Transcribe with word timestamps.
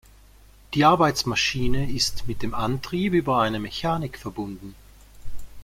Die 0.73 0.83
Arbeitsmaschine 0.83 1.87
ist 1.91 2.27
mit 2.27 2.41
dem 2.41 2.55
Antrieb 2.55 3.13
über 3.13 3.37
eine 3.37 3.59
Mechanik 3.59 4.17
verbunden. 4.17 4.73